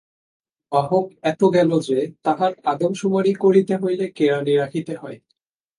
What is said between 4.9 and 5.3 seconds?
হয়।